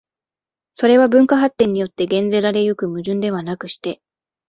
[0.73, 4.01] それは文化発展によって減ぜられ行く矛盾ではなくして、